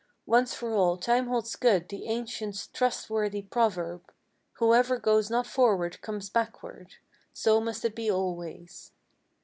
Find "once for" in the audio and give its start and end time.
0.25-0.73